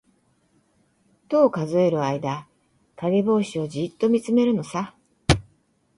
[1.29, 2.47] 十、数える間、
[2.95, 4.95] かげぼうしをじっとみつめるのさ。